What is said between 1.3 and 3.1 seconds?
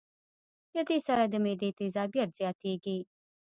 معدې تېزابيت زياتيږي